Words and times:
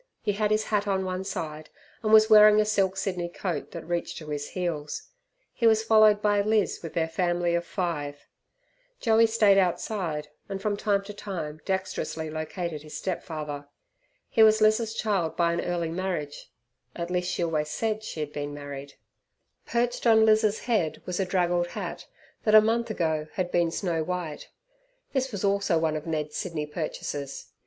He 0.23 0.31
had 0.33 0.49
his 0.49 0.63
hat 0.63 0.87
on 0.87 1.05
one 1.05 1.23
side, 1.23 1.69
and 2.01 2.11
was 2.11 2.27
wearing 2.27 2.59
a 2.59 2.65
silk 2.65 2.97
Sydney 2.97 3.29
coat 3.29 3.69
that 3.69 3.87
reached 3.87 4.17
to 4.17 4.29
his 4.29 4.49
heels. 4.49 5.03
He 5.53 5.67
was 5.67 5.83
followed 5.83 6.23
by 6.23 6.41
Liz 6.41 6.79
with 6.81 6.95
their 6.95 7.07
family 7.07 7.53
of 7.53 7.67
five 7.67 8.25
Joey 8.99 9.27
stayed 9.27 9.59
outside, 9.59 10.29
and 10.49 10.59
from 10.59 10.75
time 10.75 11.03
to 11.03 11.13
time 11.13 11.61
dexterously 11.65 12.31
located 12.31 12.81
his 12.81 12.97
step 12.97 13.21
father. 13.21 13.67
He 14.27 14.41
was 14.41 14.59
Liz's 14.59 14.95
child 14.95 15.37
by 15.37 15.53
an 15.53 15.61
early 15.61 15.91
marriage 15.91 16.49
at 16.95 17.11
least, 17.11 17.29
she 17.31 17.43
always 17.43 17.69
said 17.69 18.03
she 18.03 18.21
had 18.21 18.33
been 18.33 18.55
married. 18.55 18.95
Perched 19.67 20.07
on 20.07 20.25
Liz's 20.25 20.61
head 20.61 20.99
was 21.05 21.19
a 21.19 21.25
draggled 21.25 21.67
hat 21.67 22.07
that 22.43 22.55
a 22.55 22.59
month 22.61 22.89
ago 22.89 23.27
had 23.33 23.51
been 23.51 23.69
snow 23.69 24.01
white. 24.03 24.49
This 25.13 25.31
also 25.43 25.75
was 25.75 25.81
one 25.83 25.95
of 25.95 26.07
Ned's 26.07 26.35
Sydney 26.37 26.65
purchases. 26.65 27.51